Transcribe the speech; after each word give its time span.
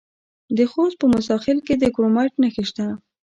د 0.57 0.59
خوست 0.71 0.97
په 0.99 1.05
موسی 1.13 1.35
خیل 1.43 1.59
کې 1.67 1.73
د 1.77 1.83
کرومایټ 1.95 2.33
نښې 2.41 2.63
شته. 2.69 2.85